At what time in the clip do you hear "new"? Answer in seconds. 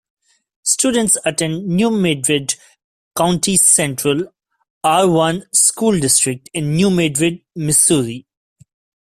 1.67-1.91, 6.75-6.89